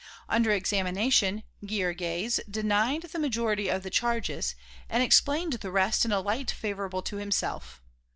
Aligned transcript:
Under 0.27 0.49
examination, 0.49 1.43
Guillergues 1.63 2.39
denied 2.49 3.03
the 3.03 3.19
majority 3.19 3.69
of 3.69 3.83
the 3.83 3.91
charges 3.91 4.55
and 4.89 5.03
explained 5.03 5.53
the 5.53 5.69
rest 5.69 6.05
in 6.05 6.11
a 6.11 6.19
light 6.21 6.49
favourable 6.49 7.03
to 7.03 7.17
himself. 7.17 7.83